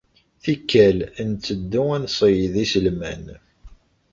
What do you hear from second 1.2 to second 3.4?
netteddu ad nṣeyyed iselman.